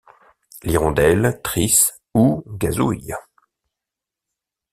[0.63, 3.13] L'hirondelle trisse ou gazouille.